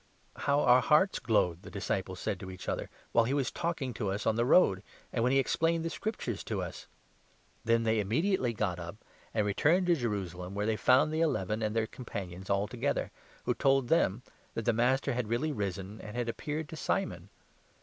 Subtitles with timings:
[0.47, 3.93] "How our hearts glowed," the disciples said to each other, 32 "while he was talking
[3.93, 4.81] to us on the road,
[5.13, 6.87] and when he ex plained the Scriptures to us!"
[7.65, 8.95] Then they immediately got up
[9.31, 13.11] and returned to Jerusalem, 33 where they found the Eleven and their companions all together,
[13.45, 14.23] who told them
[14.55, 17.29] that the Master had really risen, and had 34 appeared to Simon.